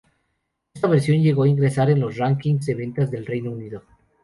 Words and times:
Esta 0.73 0.87
versión 0.87 1.21
llegó 1.21 1.43
a 1.43 1.47
ingresar 1.47 1.91
en 1.91 1.99
los 1.99 2.17
rankings 2.17 2.65
de 2.65 2.73
ventas 2.73 3.11
del 3.11 3.23
Reino 3.27 3.51
Unido. 3.51 3.83